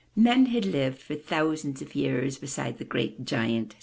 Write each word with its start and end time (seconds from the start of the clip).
Men 0.15 0.47
had 0.47 0.65
lived 0.65 0.97
for 0.97 1.13
thou 1.15 1.53
sands 1.53 1.79
of 1.79 1.93
years 1.93 2.39
beside 2.39 2.79
that 2.79 2.89
great 2.89 3.23
giant. 3.23 3.75